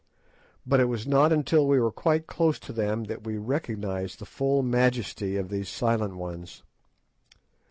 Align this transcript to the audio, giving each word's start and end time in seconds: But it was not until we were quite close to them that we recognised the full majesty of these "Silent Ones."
But 0.65 0.79
it 0.79 0.85
was 0.85 1.05
not 1.05 1.31
until 1.31 1.67
we 1.67 1.79
were 1.79 1.91
quite 1.91 2.25
close 2.25 2.57
to 2.61 2.73
them 2.73 3.03
that 3.03 3.23
we 3.23 3.37
recognised 3.37 4.17
the 4.17 4.25
full 4.25 4.63
majesty 4.63 5.37
of 5.37 5.49
these 5.49 5.69
"Silent 5.69 6.15
Ones." 6.15 6.63